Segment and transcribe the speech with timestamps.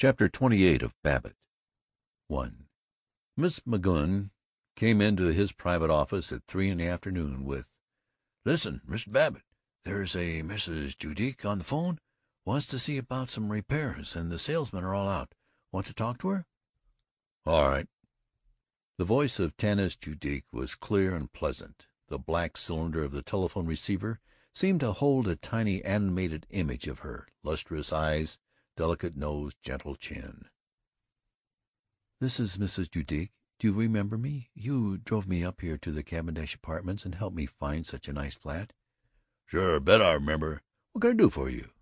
[0.00, 1.34] CHAPTER XXVIII of Babbitt
[2.32, 2.50] I
[3.36, 4.30] Miss McGoun
[4.76, 7.72] came into his private office at three in the afternoon with,
[8.44, 9.10] "Listen, Mr.
[9.10, 9.42] Babbitt,
[9.84, 10.96] there's a Mrs.
[10.96, 11.98] Judique on the 'phone.
[12.44, 15.34] Wants to see about some repairs, and the salesmen are all out.
[15.72, 16.46] Want to talk to her?"
[17.44, 17.88] "All right."
[18.98, 21.88] The voice of Tanis Judique was clear and pleasant.
[22.06, 24.20] The black cylinder of the telephone receiver
[24.54, 28.38] seemed to hold a tiny animated image of her lustrous eyes,
[28.78, 30.44] delicate nose, gentle chin.
[32.20, 32.88] "This is Mrs.
[32.88, 33.32] Judique.
[33.58, 34.50] Do you remember me?
[34.54, 38.12] You drove me up here to the Cavendish Apartments and helped me find such a
[38.12, 38.72] nice flat."
[39.46, 39.80] "Sure.
[39.80, 40.62] Bet I remember.
[40.92, 41.72] What can I do for you?"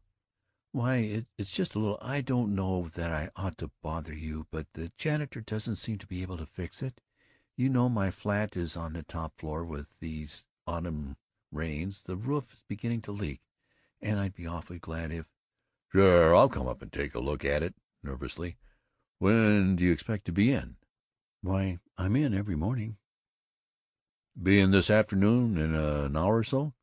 [0.72, 4.72] "Why, it's just a little I don't know that I ought to bother you, but
[4.72, 7.02] the janitor doesn't seem to be able to fix it.
[7.58, 9.66] You know my flat is on the top floor.
[9.66, 11.18] With these autumn
[11.52, 13.42] rains the roof is beginning to leak,
[14.00, 15.26] and I'd be awfully glad if
[15.96, 16.36] "Sure.
[16.36, 18.58] I'll come up and take a look at it," nervously.
[19.18, 20.76] "When do you expect to be in?"
[21.40, 22.98] "Why, I'm in every morning."
[24.36, 26.74] "Be in this afternoon in uh, an hour or so?"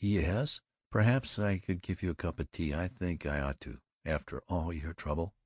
[0.00, 0.60] "Yes.
[0.90, 2.74] Perhaps I could give you a cup of tea.
[2.74, 5.36] I think I ought to, after all your trouble."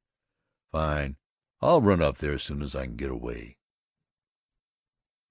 [0.70, 1.19] "Fine.
[1.61, 3.59] I'll run up there as soon as I can get away."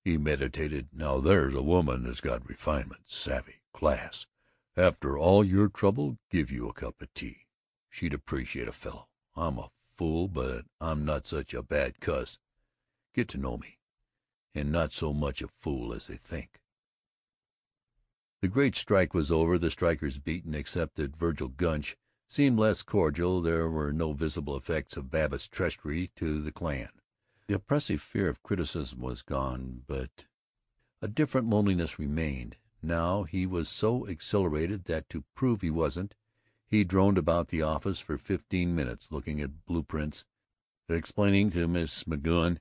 [0.03, 0.89] He meditated.
[0.93, 4.27] "Now there's a woman that's got refinement, savvy, class.
[4.77, 7.45] After all your trouble, give you a cup of tea.
[7.89, 9.09] She'd appreciate a fellow.
[9.35, 12.39] I'm a fool, but I'm not such a bad cuss.
[13.13, 13.79] Get to know me,
[14.55, 16.61] and not so much a fool as they think."
[18.39, 23.41] The great strike was over, the strikers beaten, except that Vergil Gunch seemed less cordial.
[23.41, 26.89] There were no visible effects of Babbitt's treachery to the clan.
[27.47, 30.25] The oppressive fear of criticism was gone, but
[31.01, 32.55] a different loneliness remained.
[32.81, 36.15] Now he was so exhilarated that, to prove he wasn't,
[36.67, 40.25] he droned about the office for fifteen minutes, looking at blue prints,
[40.89, 42.57] explaining to Miss McGoun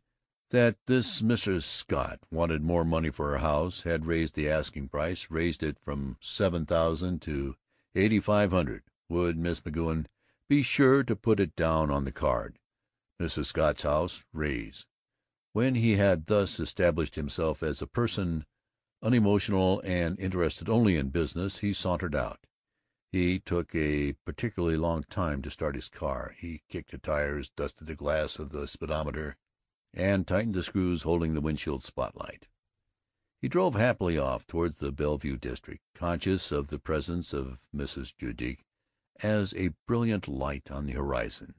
[0.51, 1.63] that this Mrs.
[1.63, 6.17] Scott wanted more money for her house, had raised the asking price, raised it from
[6.21, 7.57] seven thousand to
[7.95, 8.83] eighty five hundred.
[9.09, 10.07] Would Miss McGoun
[10.49, 12.59] be sure to put it down on the card?
[13.21, 13.47] Mrs.
[13.47, 14.87] Scott's house raise.
[15.53, 18.45] When he had thus established himself as a person
[19.03, 22.47] unemotional and interested only in business, he sauntered out.
[23.13, 26.35] He took a particularly long time to start his car.
[26.39, 29.37] He kicked the tires, dusted the glass of the speedometer,
[29.93, 32.47] and tightened the screws holding the windshield spotlight.
[33.43, 38.15] He drove happily off toward the Bellevue district, conscious of the presence of Mrs.
[38.15, 38.65] Judique
[39.23, 41.55] as a brilliant light on the horizon.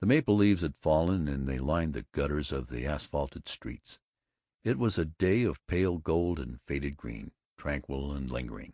[0.00, 4.00] The maple leaves had fallen, and they lined the gutters of the asphalted streets.
[4.64, 8.72] It was a day of pale gold and faded green, tranquil and lingering.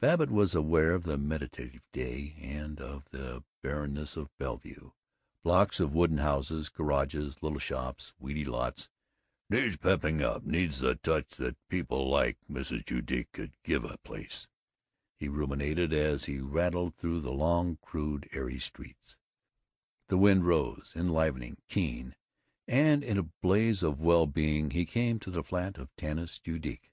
[0.00, 4.92] Babbitt was aware of the meditative day, and of the barrenness of Bellevue.
[5.44, 8.88] Blocks of wooden houses, garages, little shops, weedy lots.
[9.50, 10.46] "Needs pepping up.
[10.46, 12.86] Needs the touch that people like Mrs.
[12.86, 14.48] Judique could give a place,"
[15.18, 19.18] he ruminated as he rattled through the long, crude, airy streets.
[20.08, 22.14] The wind rose, enlivening, keen,
[22.70, 26.92] and in a blaze of well being he came to the flat of Tanis Judique.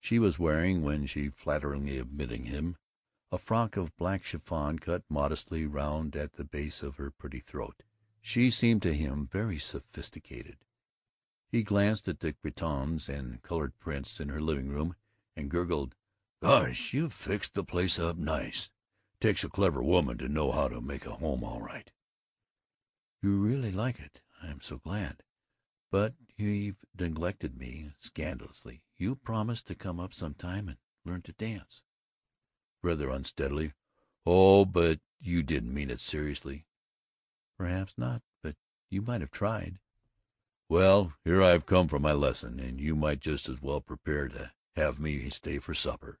[0.00, 2.76] She was wearing, when she flatteringly admitted him,
[3.30, 7.82] a frock of black chiffon cut modestly round at the base of her pretty throat.
[8.22, 10.56] She seemed to him very sophisticated.
[11.52, 14.96] He glanced at the cretonnes and colored prints in her living room,
[15.36, 15.94] and gurgled,
[16.40, 18.70] "Gosh, you've fixed the place up nice.
[19.20, 21.92] Takes a clever woman to know how to make a home all right."
[23.20, 24.22] "You really like it.
[24.42, 25.22] I'm so glad.
[25.90, 28.82] But you've neglected me scandalously.
[28.96, 31.82] You promised to come up some time and learn to dance."
[32.82, 33.72] Rather unsteadily.
[34.26, 36.66] "Oh, but you didn't mean it seriously."
[37.58, 38.56] "Perhaps not, but
[38.88, 39.78] you might have tried."
[40.68, 44.52] "Well, here I've come for my lesson, and you might just as well prepare to
[44.76, 46.20] have me stay for supper."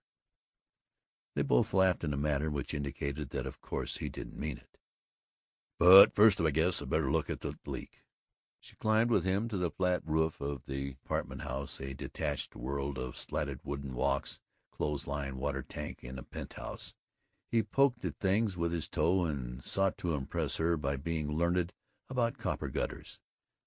[1.34, 4.78] They both laughed in a manner which indicated that of course he didn't mean it.
[5.78, 8.02] "But first I guess I better look at the leak."
[8.62, 12.98] She climbed with him to the flat roof of the apartment house, a detached world
[12.98, 14.40] of slatted wooden walks,
[14.70, 16.94] clothesline, water tank, and a penthouse.
[17.50, 21.72] He poked at things with his toe and sought to impress her by being learned
[22.08, 23.18] about copper gutters,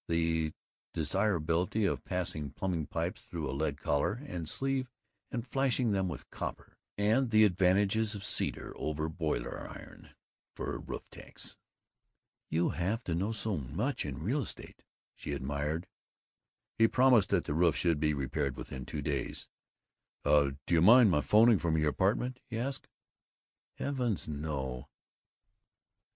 [0.08, 0.52] the
[0.94, 4.90] desirability of passing plumbing pipes through a lead collar and sleeve
[5.32, 10.10] and flashing them with copper and the advantages of cedar over boiler iron
[10.56, 11.56] for roof tanks.
[12.54, 14.84] "You have to know so much in real estate,"
[15.16, 15.88] she admired.
[16.78, 19.48] He promised that the roof should be repaired within two days.
[20.24, 22.88] "Uh, do you mind my phoning from your apartment?" he asked.
[23.80, 24.88] "Heavens, no!"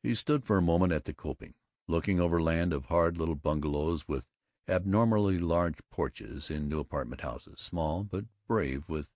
[0.04, 1.56] He stood for a moment at the coping,
[1.88, 4.28] looking over land of hard little bungalows with
[4.68, 9.10] abnormally large porches in new apartment houses, small but brave, with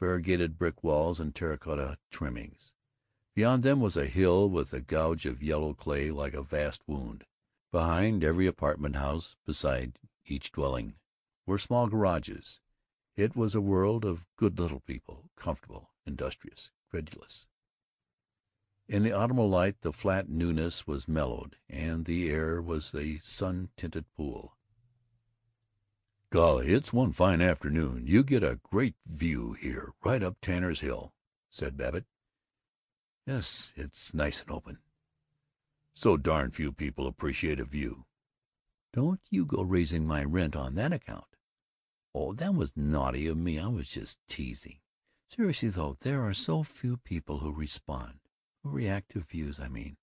[0.00, 2.72] variegated brick walls and terra cotta trimmings.
[3.38, 7.22] Beyond them was a hill with a gouge of yellow clay like a vast wound.
[7.70, 10.94] Behind every apartment house, beside each dwelling,
[11.46, 12.58] were small garages.
[13.14, 17.46] It was a world of good little people, comfortable, industrious, credulous.
[18.88, 23.68] In the autumnal light the flat newness was mellowed, and the air was a sun
[23.76, 24.56] tinted pool.
[26.30, 28.04] "Golly, it's one fine afternoon.
[28.08, 31.12] You get a great view here, right up Tanner's Hill,"
[31.50, 32.04] said Babbitt.
[33.28, 34.78] "Yes, it's nice and open."
[35.92, 38.06] "So darn few people appreciate a view."
[38.94, 41.36] "Don't you go raising my rent on that account."
[42.14, 43.58] "Oh, that was naughty of me.
[43.58, 44.80] I was just teasing.
[45.28, 48.20] Seriously, though, there are so few people who respond
[48.62, 49.98] who react to views, I mean.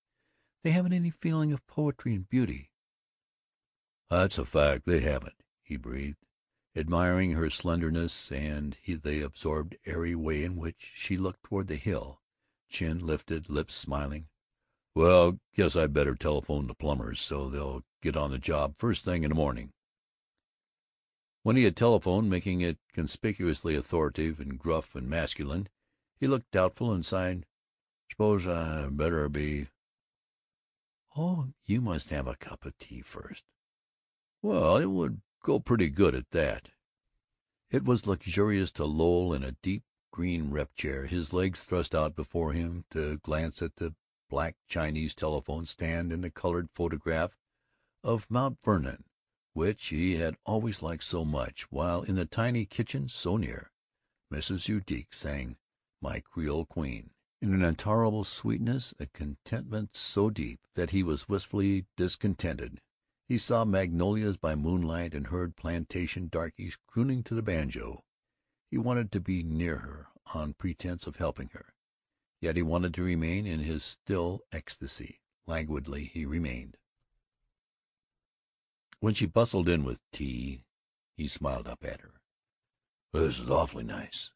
[0.62, 2.70] They haven't any feeling of poetry and beauty."
[4.08, 4.84] "That's a fact.
[4.84, 6.24] They haven't," he breathed,
[6.76, 12.22] admiring her slenderness and the absorbed, airy way in which she looked toward the hill,
[12.68, 14.28] chin lifted, lips smiling.
[14.94, 19.22] "Well, guess I better telephone the plumbers, so they'll get on the job first thing
[19.22, 19.72] in the morning."
[21.42, 25.68] When he had telephoned, making it conspicuously authoritative and gruff and masculine,
[26.18, 27.46] he looked doubtful and sighed,
[28.10, 29.68] "Suppose I better be
[31.16, 33.44] "Oh, you must have a cup of tea first."
[34.42, 36.70] "Well, it would go pretty good at that."
[37.70, 39.84] It was luxurious to loll in a deep
[40.16, 43.94] green rep chair, his legs thrust out before him, to glance at the
[44.30, 47.36] black Chinese telephone stand and the colored photograph
[48.02, 49.04] of Mount Vernon
[49.56, 53.70] which he had always liked so much, while in the tiny kitchen, so near,
[54.32, 54.66] Mrs.
[54.66, 55.56] Judique sang
[56.02, 57.10] "My Creole Queen"
[57.42, 62.82] in an intolerable sweetness, a contentment so deep that he was wistfully discontented.
[63.28, 68.04] He saw magnolias by moonlight and heard plantation darkies crooning to the banjo.
[68.70, 71.74] He wanted to be near her, on pretense of helping her.
[72.40, 75.20] Yet he wanted to remain in his still ecstasy.
[75.46, 76.76] Languidly he remained.
[78.98, 80.64] When she bustled in with tea,
[81.16, 82.20] he smiled up at her.
[83.12, 84.32] "This is awfully nice."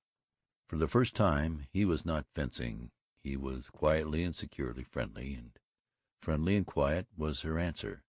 [0.68, 2.92] For the first time he was not fencing.
[3.22, 5.58] He was quietly and securely friendly, and
[6.22, 8.04] friendly and quiet was her answer.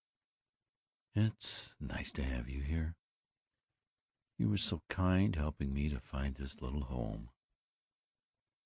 [1.15, 2.95] It's nice to have you here.
[4.41, 7.29] You were so kind, helping me to find this little home."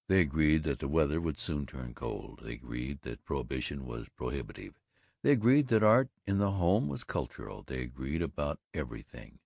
[0.07, 2.39] They agreed that the weather would soon turn cold.
[2.43, 4.79] They agreed that prohibition was prohibitive.
[5.21, 7.61] They agreed that art in the home was cultural.
[7.61, 9.39] They agreed about everything.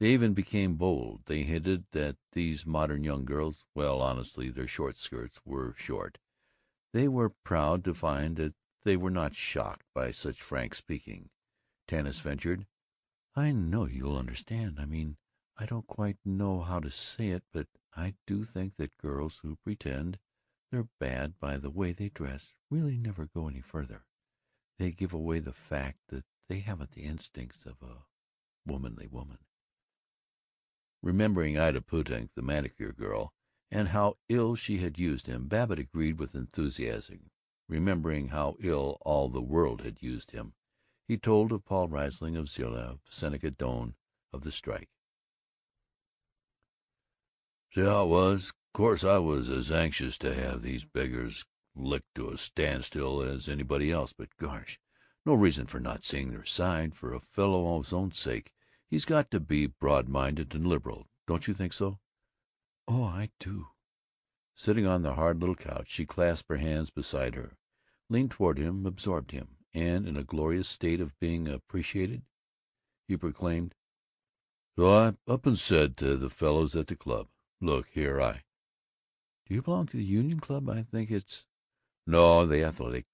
[0.00, 1.26] They even became bold.
[1.26, 6.16] They hinted that these modern young girls well, honestly, their short skirts were short.
[6.94, 8.54] They were proud to find that
[8.84, 11.28] they were not shocked by such frank speaking.
[11.86, 12.66] Tanis ventured,
[13.36, 14.80] "I know you'll understand.
[14.80, 15.18] I mean,
[15.60, 17.66] I don't quite know how to say it, but
[17.96, 20.20] I do think that girls who pretend
[20.70, 24.06] they're bad by the way they dress really never go any further.
[24.78, 28.04] They give away the fact that they haven't the instincts of a
[28.64, 29.38] womanly woman."
[31.02, 33.34] Remembering Ida Putiak, the manicure girl,
[33.70, 37.32] and how ill she had used him, Babbitt agreed with enthusiasm.
[37.68, 40.54] Remembering how ill all the world had used him.
[41.08, 43.96] He told of Paul Riesling, of Zilla, of Seneca Doane,
[44.32, 44.90] of the strike.
[47.78, 48.52] "See how it was.
[48.74, 51.44] Course I was as anxious to have these beggars
[51.76, 54.80] licked to a standstill as anybody else, but gosh,
[55.24, 56.96] no reason for not seeing their side.
[56.96, 58.52] For a fellow's own sake
[58.90, 61.06] he's got to be broad minded and liberal.
[61.28, 62.00] Don't you think so?"
[62.88, 63.68] "Oh, I do."
[64.56, 67.58] Sitting on the hard little couch, she clasped her hands beside her,
[68.10, 72.22] leaned toward him, absorbed him and in a glorious state of being appreciated,
[73.06, 73.76] he proclaimed,
[74.74, 77.28] "So I up and said to the fellows at the club,
[77.60, 78.44] 'Look here, I
[79.46, 80.68] "Do you belong to the Union Club?
[80.68, 81.44] I think it's
[82.06, 83.06] "No, the Athletic.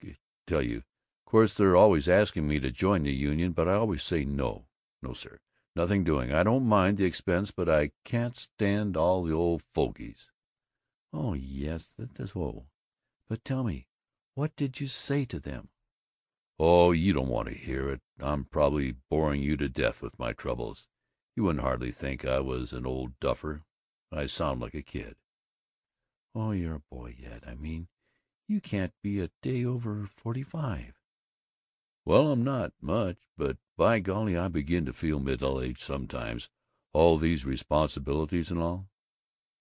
[0.47, 4.03] Tell you, Of course they're always asking me to join the Union, but I always
[4.03, 4.67] say no.
[5.01, 5.41] No, sir.
[5.75, 6.31] Nothing doing.
[6.31, 10.31] I don't mind the expense, but I can't stand all the old fogies."
[11.11, 12.67] "Oh yes, that's so.
[13.27, 13.89] But tell me,
[14.35, 15.71] what did you say to them?"
[16.59, 18.03] "Oh, you don't want to hear it.
[18.21, 20.87] I'm probably boring you to death with my troubles.
[21.35, 23.65] You wouldn't hardly think I was an old duffer.
[24.17, 25.17] I sound like a kid."
[26.35, 27.47] "Oh, you're a boy yet.
[27.47, 27.89] I mean,
[28.47, 31.01] you can't be a day over forty five."
[32.05, 36.49] "Well, I'm not, much, but by golly I begin to feel middle aged sometimes.
[36.93, 38.89] All these responsibilities and all."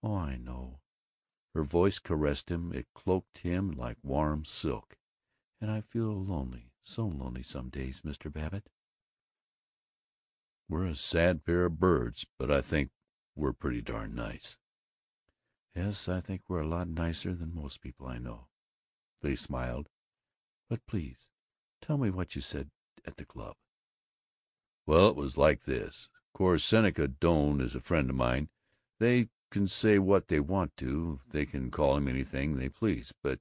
[0.04, 0.82] "Oh, I know."
[1.56, 2.74] Her voice caressed him.
[2.74, 4.98] It cloaked him like warm silk.
[5.62, 8.32] and I feel lonely, so lonely some days, Mr.
[8.32, 8.70] Babbitt."
[10.68, 12.92] "We're a sad pair of birds, but I think
[13.36, 14.58] we're pretty darn nice."
[15.75, 18.48] "Yes, I think we're a lot nicer than most people I know."
[19.22, 19.90] They smiled.
[20.70, 21.32] "But please
[21.82, 22.72] tell me what you said
[23.06, 23.56] at the club."
[24.86, 26.10] "Well, it was like this.
[26.28, 28.50] Of Course Seneca Doane is a friend of mine.
[29.00, 33.40] They can say what they want to, they can call him anything they please, but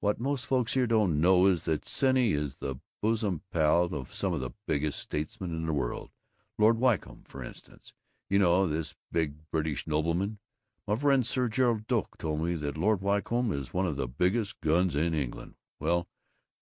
[0.00, 4.32] what most folks here don't know is that Senny is the bosom pal of some
[4.32, 6.10] of the biggest statesmen in the world.
[6.58, 7.92] Lord Wycombe, for instance.
[8.30, 10.38] You know, this big British nobleman.
[10.86, 14.60] My friend Sir Gerald Doak told me that Lord Wycombe is one of the biggest
[14.60, 15.54] guns in England.
[15.80, 16.06] Well,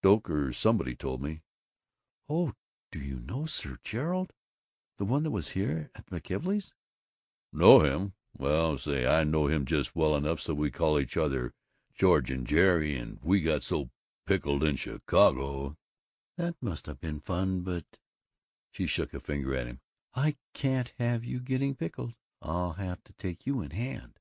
[0.03, 1.43] Doak or somebody told me."
[2.29, 2.53] "Oh,
[2.93, 4.33] do you know Sir Gerald?
[4.99, 6.73] The one that was here at McKelvey's?"
[7.53, 8.15] "Know him?
[8.39, 11.53] Well, say, I know him just well enough so we call each other
[11.95, 13.91] George and Jerry, and we got so
[14.27, 15.77] pickled in Chicago
[16.37, 17.85] "That must have been fun, but
[18.71, 19.81] She shook a finger at him.
[20.19, 22.15] "I can't have you getting pickled.
[22.41, 24.19] I'll have to take you in hand."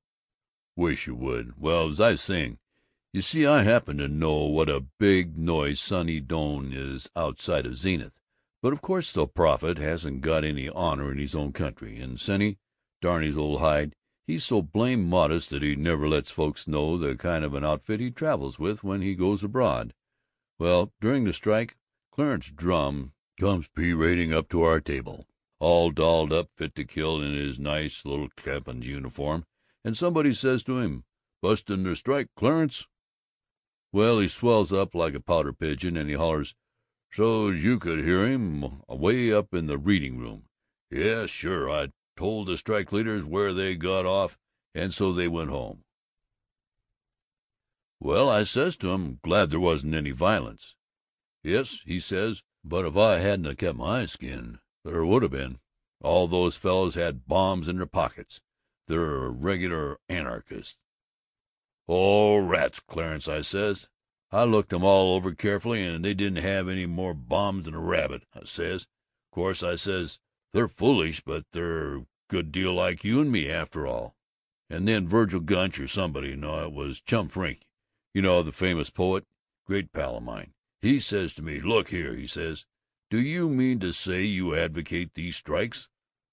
[0.76, 1.58] "Wish you would.
[1.58, 2.60] Well, as I saying,
[3.14, 7.78] you see, I happen to know what a big noise Senny Doane is outside of
[7.78, 8.20] Zenith,
[8.62, 12.58] but of course the prophet hasn't got any honor in his own country, and Senny,
[13.02, 13.96] darn his old hide,
[14.28, 18.02] he's so blame modest that he never lets folks know the kind of an outfit
[18.02, 19.94] he travels with when he goes abroad.
[20.60, 21.78] Well, during the strike,
[22.12, 25.26] Clarence Drum comes parading up to our table,
[25.60, 29.46] all dolled up fit to kill in his nice little captain's uniform,
[29.84, 31.06] and somebody says to him,
[31.42, 32.88] 'Busting the strike, Clarence?'
[33.92, 36.56] Well, he swells up like a pouter pigeon, and he hollers,
[37.12, 40.50] so's you could hear him, away up in the reading room,
[40.92, 44.38] 'Yes, sure, I told the strike leaders where they got off,
[44.74, 45.84] and so they went home.'
[48.02, 50.76] Well, I says to him, glad there wasn't any violence.'
[51.44, 55.60] 'Yes,' he says, 'but if I hadn't kept my skin, there would have been.
[56.02, 58.40] All those fellows had bombs in their pockets.
[58.88, 60.78] They're regular anarchists.
[61.88, 63.90] "Oh, rats, Clarence,' I says.
[64.32, 67.80] 'I looked 'em all over carefully, and they didn't have any more bombs than a
[67.80, 68.88] rabbit,' I says.
[69.32, 70.20] Course, I says,
[70.54, 74.16] they're foolish, but they're a good deal like you and me, after all.'
[74.70, 77.68] And then Vergil Gunch, or somebody no, it was Chum Frink,
[78.14, 79.26] you know, the famous poet,
[79.66, 80.54] great pal of mine
[80.86, 82.66] he says to me, 'Look here,' he says,
[83.12, 85.90] 'do you mean to say you advocate these strikes?'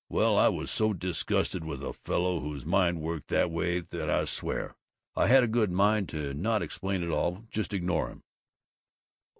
[0.08, 4.24] Well, I was so disgusted with a fellow whose mind worked that way that I
[4.24, 4.76] swear
[5.14, 8.22] I had a good mind to not explain at all, just ignore him."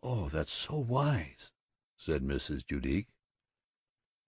[0.02, 1.52] "Oh, that's so wise,"
[1.96, 2.66] said Mrs.
[2.66, 3.08] Judique.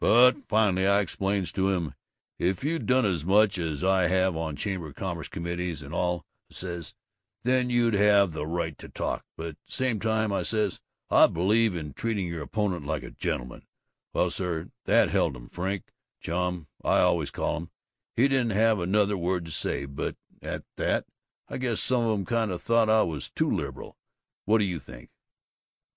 [0.00, 1.92] "But finally I explains to him,
[2.38, 6.24] 'If you'd done as much as I have on Chamber of Commerce committees and all,'
[6.50, 6.94] I says,
[7.42, 10.80] 'then you'd have the right to talk, but same time,' I says,
[11.10, 13.66] 'I believe in treating your opponent like a gentleman.'
[14.12, 15.48] Well, sir, that held him.
[15.48, 17.70] Frink Chum, I always call him
[18.16, 21.06] he didn't have another word to say, but at that
[21.48, 23.98] I guess some of 'em kind of thought I was too liberal.
[24.44, 25.10] What do you think?"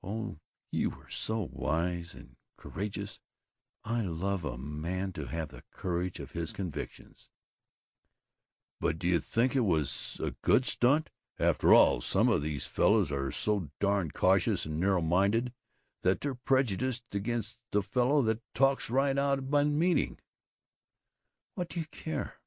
[0.04, 0.40] "Oh,
[0.72, 3.20] you were so wise and courageous.
[3.86, 7.30] I love a man to have the courage of his convictions."
[8.82, 11.10] "But do you think it was a good stunt?
[11.40, 15.54] After all, some of these fellows are so darn cautious and narrow minded
[16.02, 20.20] that they're prejudiced against the fellow that talks right out of a meeting."
[21.54, 22.40] "What do you care?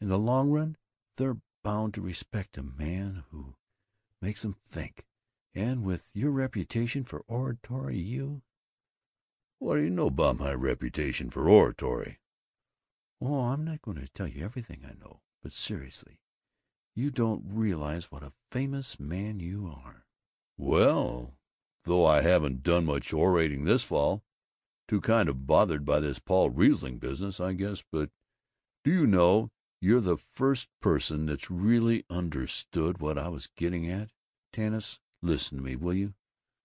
[0.00, 0.76] In the long run
[1.16, 3.56] they're bound to respect a man who
[4.20, 5.06] makes them think.
[5.54, 8.42] And with your reputation for oratory you
[9.58, 12.20] "What do you know about my reputation for oratory?"
[13.20, 16.20] "Oh, I'm not going to tell you everything I know, but seriously,
[16.94, 20.06] you don't realize what a famous man you are."
[20.56, 21.38] "Well,
[21.84, 24.24] though I haven't done much orating this fall.
[24.86, 27.82] Too kind of bothered by this Paul Riesling business, I guess.
[27.90, 28.10] But
[28.84, 34.10] do you know you're the first person that's really understood what I was getting at?
[34.52, 36.14] Tanis, listen to me, will you?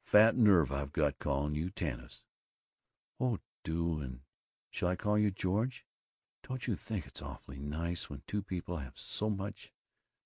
[0.03, 2.23] Fat nerve I've got calling you Tanis."
[3.19, 3.99] "Oh, do!
[3.99, 4.21] And
[4.69, 5.85] shall I call you George?
[6.43, 9.71] Don't you think it's awfully nice when two people have so much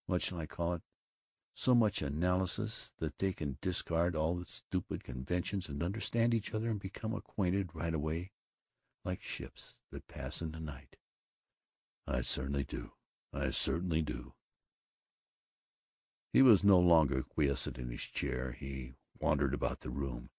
[0.05, 0.81] what shall I call it
[1.53, 6.69] so much analysis that they can discard all the stupid conventions and understand each other
[6.69, 8.31] and become acquainted right away,
[9.05, 10.97] like ships that pass in the night?"
[12.07, 12.93] "I certainly do.
[13.31, 14.33] I certainly do."
[16.31, 18.53] He was no longer quiescent in his chair.
[18.53, 20.31] He wandered about the room.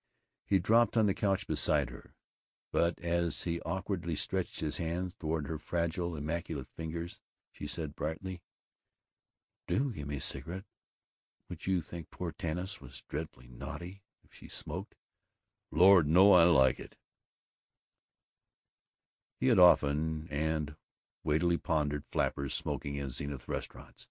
[0.44, 2.14] He dropped on the couch beside her.
[2.72, 8.42] But as he awkwardly stretched his hands toward her fragile, immaculate fingers, she said brightly,
[9.66, 10.66] "Do give me a cigarette.
[11.48, 14.94] Would you think poor Tanis was dreadfully naughty if she smoked.
[15.70, 16.96] "Lord, no, I like it."
[19.40, 20.76] He had often and
[21.22, 24.08] weightily pondered flappers smoking in Zenith restaurants,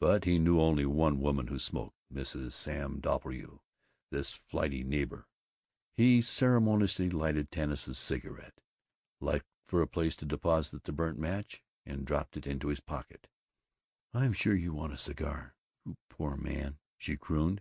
[0.00, 2.52] but he knew only one woman who smoked Mrs.
[2.52, 3.60] Sam Doppelbrau,
[4.10, 5.28] this flighty neighbor.
[5.96, 8.60] He ceremoniously lighted Tanis's cigarette,
[9.20, 13.27] looked for a place to deposit the burnt match, and dropped it into his pocket.
[14.14, 15.54] "I'm sure you want a cigar.
[15.84, 17.60] You poor man," she crooned.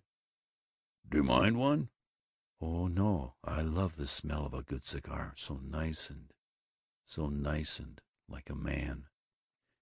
[1.07, 1.89] "Do you mind one?"
[2.61, 3.35] "Oh no.
[3.43, 5.33] I love the smell of a good cigar.
[5.35, 6.33] So nice and
[7.05, 9.07] so nice and like a man.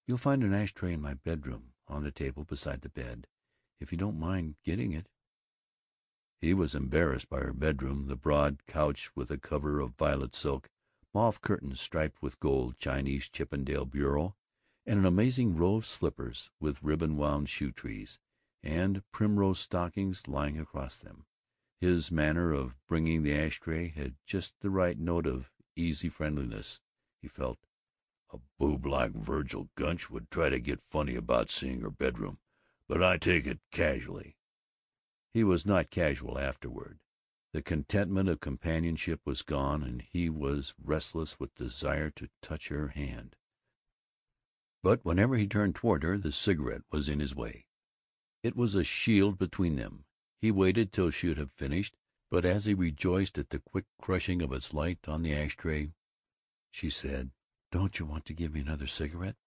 [0.07, 3.27] You'll find an ash tray in my bedroom, on the table beside the bed,
[3.79, 5.07] if you don't mind getting it."
[6.41, 10.69] He was embarrassed by her bedroom, the broad couch with a cover of violet silk,
[11.13, 14.35] mauve curtains striped with gold, Chinese Chippendale bureau,
[14.85, 18.19] and an amazing row of slippers with ribbon wound shoe trees,
[18.63, 21.25] and primrose stockings lying across them.
[21.79, 26.81] His manner of bringing the ash tray had just the right note of easy friendliness,
[27.21, 27.59] he felt.
[28.33, 32.39] A boob like Vergil Gunch would try to get funny about seeing her bedroom,
[32.87, 34.35] but I take it casually.
[35.33, 36.99] He was not casual afterward.
[37.53, 42.89] The contentment of companionship was gone, and he was restless with desire to touch her
[42.89, 43.35] hand.
[44.85, 47.65] But whenever he turned toward her, the cigarette was in his way.
[48.43, 50.05] It was a shield between them.
[50.39, 51.97] He waited till she should have finished,
[52.29, 55.89] but as he rejoiced at the quick crushing of its light on the ash tray,
[56.69, 57.31] she said,
[57.71, 59.37] "Don't you want to give me another cigarette?"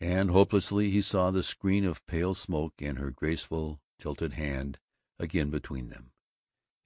[0.00, 4.80] And hopelessly he saw the screen of pale smoke and her graceful tilted hand
[5.16, 6.10] again between them.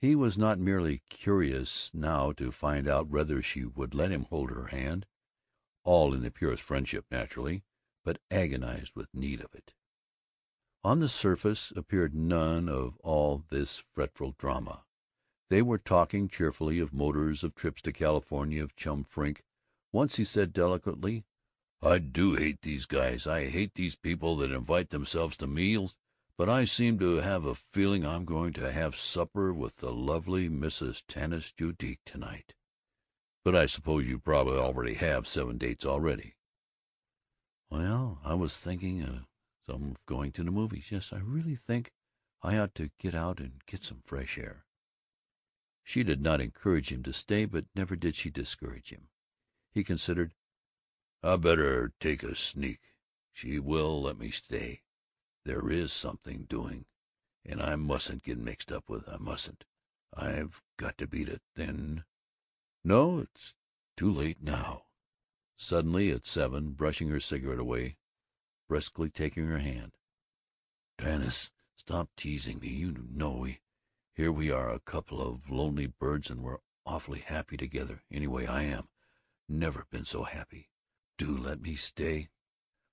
[0.03, 4.51] He was not merely curious now to find out whether she would let him hold
[4.51, 5.07] her hand
[5.85, 7.63] all in the purest friendship, naturally,
[8.05, 9.73] but agonized with need of it.
[10.83, 14.85] On the surface appeared none of all this fretful drama.
[15.49, 19.45] They were talking cheerfully of motors, of trips to California, of Chum Frink.
[19.93, 21.25] Once he said delicately,
[21.81, 23.27] "I do hate these guys.
[23.27, 25.97] I hate these people that invite themselves to meals,
[26.37, 30.49] but I seem to have a feeling I'm going to have supper with the lovely
[30.49, 31.05] Mrs.
[31.07, 32.55] Tanis Judique to night."
[33.45, 36.35] But I suppose you probably already have seven dates already."
[37.69, 39.27] "Well, I was thinking of
[39.67, 40.91] some going to the movies.
[40.91, 41.93] Yes, I really think
[42.43, 44.65] I ought to get out and get some fresh air."
[45.83, 49.11] She did not encourage him to stay, but never did she discourage him.
[49.73, 50.35] He considered,
[51.23, 52.95] "I better take a sneak.
[53.33, 54.85] She will let me stay.
[55.45, 56.87] There is something doing,
[57.45, 59.67] and I mustn't get mixed up with I mustn't.
[60.15, 61.43] I've got to beat it.
[61.55, 62.05] Then
[62.85, 63.55] no, it's
[63.97, 64.85] too late now."
[65.57, 67.97] Suddenly, at seven, brushing her cigarette away,
[68.69, 69.97] briskly taking her hand,
[70.99, 72.69] "Tanis, stop teasing me.
[72.69, 73.61] You know we
[74.15, 78.05] here we are, a couple of lonely birds, and we're awfully happy together.
[78.13, 78.89] Anyway, I am.
[79.49, 80.71] Never been so happy.
[81.19, 82.29] Do let me stay.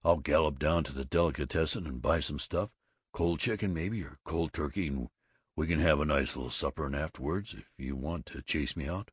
[0.03, 2.71] I'll gallop down to the delicatessen and buy some stuff
[3.11, 5.09] cold chicken, maybe, or cold turkey, and
[5.55, 8.87] we can have a nice little supper, and afterwards, if you want to chase me
[8.87, 9.11] out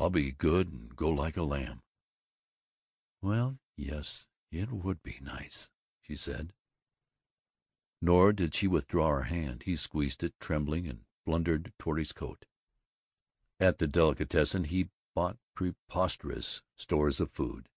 [0.00, 1.82] I'll be good and go like a lamb."
[3.20, 5.68] "Well, yes, it would be nice,"
[6.00, 6.54] she said.
[8.00, 9.64] Nor did she withdraw her hand.
[9.64, 12.46] He squeezed it, trembling, and blundered toward his coat.
[13.60, 17.68] At the delicatessen he bought preposterous stores of food,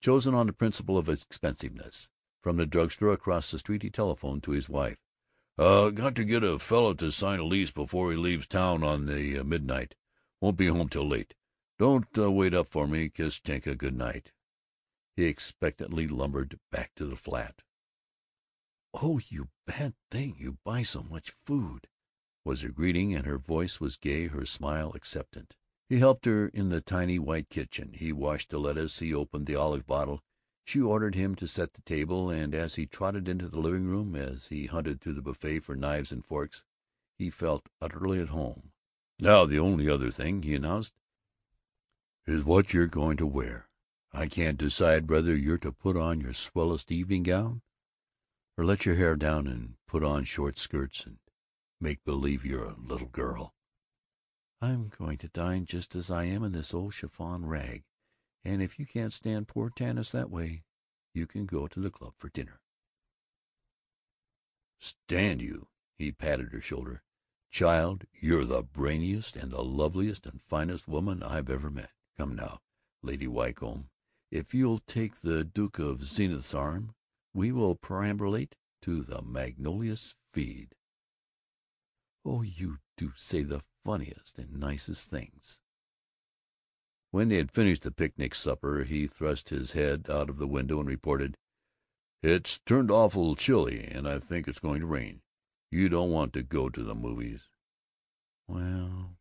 [0.00, 2.08] chosen on the principle of expensiveness.
[2.42, 4.98] From the drug store across the street he telephoned to his wife.
[5.56, 9.06] "Uh, got to get a fellow to sign a lease before he leaves town on
[9.06, 9.94] the uh, midnight.
[10.40, 11.34] Won't be home till late.
[11.80, 13.08] Don't uh, wait up for me.
[13.08, 14.32] Kiss Tinka good night."
[15.16, 17.62] He expectantly lumbered back to the flat.
[18.92, 20.36] "Oh, you bad thing!
[20.38, 21.88] You buy so much food!"
[22.44, 25.56] was her greeting, and her voice was gay, her smile acceptant.
[25.88, 27.94] He helped her in the tiny white kitchen.
[27.94, 30.22] He washed the lettuce, he opened the olive bottle.
[30.66, 34.14] She ordered him to set the table, and as he trotted into the living room,
[34.14, 36.62] as he hunted through the buffet for knives and forks,
[37.16, 38.72] he felt utterly at home.
[39.18, 40.92] "Now the only other thing," he announced
[42.26, 43.68] is what you're going to wear.
[44.12, 47.62] I can't decide whether you're to put on your swellest evening gown,
[48.56, 51.18] or let your hair down and put on short skirts and
[51.80, 53.54] make believe you're a little girl.
[54.60, 57.84] I'm going to dine just as I am in this old chiffon rag,
[58.44, 60.64] and if you can't stand poor Tanis that way,
[61.14, 62.60] you can go to the club for dinner."
[64.78, 67.02] "Stand you!" He patted her shoulder.
[67.50, 71.92] "Child, you're the brainiest and the loveliest and finest woman I've ever met.
[72.20, 72.60] Come now,
[73.00, 73.88] Lady Wycombe,
[74.30, 76.94] if you'll take the Duke of Zenith's arm,
[77.32, 80.74] we will perambulate to the Magnolias Feed."
[82.22, 85.60] "Oh, you do say the funniest and nicest things."
[87.10, 90.78] When they had finished the picnic supper he thrust his head out of the window
[90.78, 91.38] and reported,
[92.22, 95.22] "It's turned awful chilly, and I think it's going to rain.
[95.70, 97.48] You don't want to go to the movies."
[98.46, 99.16] "Well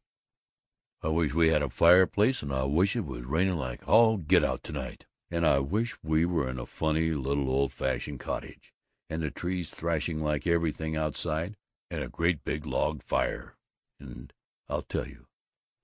[1.02, 4.44] I wish we had a fireplace, and I wish it was raining like all get
[4.44, 8.74] out to night, and I wish we were in a funny little old fashioned cottage,
[9.10, 11.56] and the trees thrashing like everything outside,
[11.90, 13.56] and a great big log fire,
[13.98, 14.34] and
[14.68, 15.28] I'll tell you,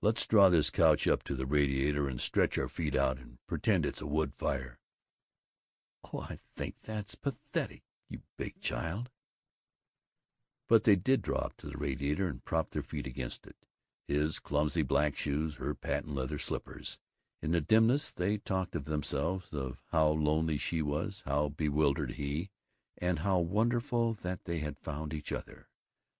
[0.02, 3.86] let's draw this couch up to the radiator and stretch our feet out and pretend
[3.86, 4.78] it's a wood fire."
[6.12, 9.08] "Oh, I think that's pathetic, you big child!"
[10.68, 13.56] But they did draw up to the radiator and prop their feet against it
[14.08, 16.98] his clumsy black shoes, her patent leather slippers.
[17.42, 22.50] In the dimness they talked of themselves, of how lonely she was, how bewildered he,
[22.98, 25.68] and how wonderful that they had found each other.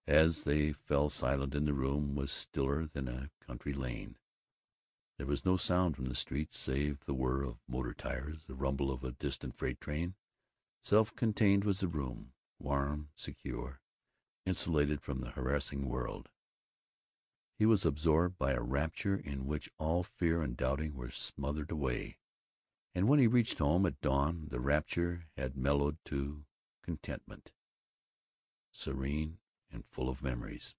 [0.07, 4.17] As they fell silent in the room was stiller than a country lane.
[5.19, 8.93] There was no sound from the street save the whir of motor tires, the rumble
[8.93, 10.15] of a distant freight train.
[10.83, 13.81] Self contained was the room, warm, secure,
[14.45, 16.29] insulated from the harassing world.
[17.59, 22.19] He was absorbed by a rapture in which all fear and doubting were smothered away,
[22.95, 26.45] and when he reached home at dawn the rapture had mellowed to
[26.83, 27.53] contentment,
[28.71, 29.39] serene
[29.71, 30.75] and full of memories.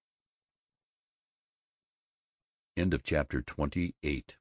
[2.76, 4.37] CHAPTER XXIX